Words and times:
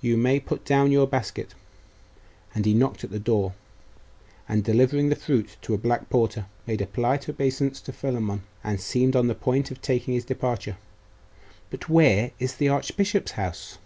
You 0.00 0.16
may 0.16 0.40
put 0.40 0.64
down 0.64 0.90
your 0.90 1.06
basket.' 1.06 1.54
And 2.52 2.66
he 2.66 2.74
knocked 2.74 3.04
at 3.04 3.12
the 3.12 3.20
door, 3.20 3.52
and 4.48 4.64
delivering 4.64 5.08
the 5.08 5.14
fruit 5.14 5.56
to 5.62 5.72
a 5.72 5.78
black 5.78 6.10
porter, 6.10 6.46
made 6.66 6.80
a 6.80 6.86
polite 6.86 7.28
obeisance 7.28 7.80
to 7.82 7.92
Philammon, 7.92 8.42
and 8.64 8.80
seemed 8.80 9.14
on 9.14 9.28
the 9.28 9.36
point 9.36 9.70
of 9.70 9.80
taking 9.80 10.14
his 10.14 10.24
departure. 10.24 10.78
'But 11.70 11.88
where 11.88 12.32
is 12.40 12.56
the 12.56 12.70
archbishop's 12.70 13.30
house? 13.38 13.78